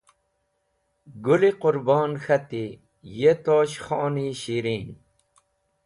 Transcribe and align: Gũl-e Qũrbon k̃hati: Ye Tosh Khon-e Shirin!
Gũl-e 1.23 1.51
Qũrbon 1.61 2.11
k̃hati: 2.23 2.65
Ye 3.19 3.33
Tosh 3.43 3.77
Khon-e 3.85 4.27
Shirin! 4.41 4.87